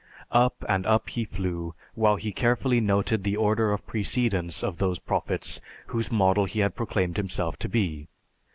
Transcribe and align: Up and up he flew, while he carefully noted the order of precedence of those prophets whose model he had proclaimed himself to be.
Up 0.33 0.65
and 0.67 0.87
up 0.87 1.09
he 1.11 1.25
flew, 1.25 1.75
while 1.93 2.15
he 2.15 2.31
carefully 2.31 2.81
noted 2.81 3.23
the 3.23 3.37
order 3.37 3.71
of 3.71 3.85
precedence 3.85 4.63
of 4.63 4.77
those 4.77 4.97
prophets 4.97 5.61
whose 5.93 6.11
model 6.11 6.45
he 6.45 6.61
had 6.61 6.73
proclaimed 6.73 7.17
himself 7.17 7.55
to 7.59 7.69
be. 7.69 8.07